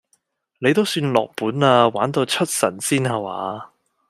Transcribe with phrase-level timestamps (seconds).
[0.57, 3.71] 你都算落本喇，玩到出神仙吓話